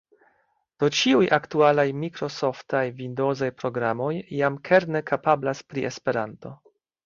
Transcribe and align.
Do 0.83 0.87
ĉiuj 0.99 1.27
aktualaj 1.37 1.85
mikrosoftaj 2.05 2.83
vindozaj 3.03 3.51
programoj 3.61 4.11
jam 4.41 4.61
kerne 4.71 5.07
kapablas 5.15 5.67
pri 5.75 5.89
Esperanto. 5.95 6.57